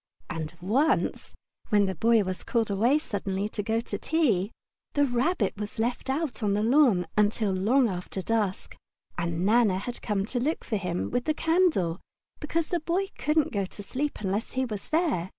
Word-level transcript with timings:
And 0.31 0.55
once, 0.61 1.31
when 1.69 1.85
the 1.85 1.93
Boy 1.93 2.23
was 2.23 2.43
called 2.43 2.71
away 2.71 2.97
suddenly 2.97 3.47
to 3.49 3.61
go 3.61 3.75
out 3.77 3.85
to 3.85 3.99
tea, 3.99 4.49
the 4.95 5.05
Rabbit 5.05 5.55
was 5.57 5.77
left 5.77 6.09
out 6.09 6.41
on 6.41 6.55
the 6.55 6.63
lawn 6.63 7.05
until 7.15 7.51
long 7.51 7.87
after 7.87 8.23
dusk, 8.23 8.75
and 9.15 9.45
Nana 9.45 9.77
had 9.77 9.93
to 9.93 10.01
come 10.01 10.21
and 10.21 10.35
look 10.41 10.63
for 10.63 10.77
him 10.77 11.11
with 11.11 11.25
the 11.25 11.35
candle 11.35 11.99
because 12.39 12.69
the 12.69 12.79
Boy 12.79 13.09
couldn't 13.19 13.51
go 13.53 13.63
to 13.65 13.83
sleep 13.83 14.21
unless 14.21 14.53
he 14.53 14.65
was 14.65 14.89
there. 14.89 15.29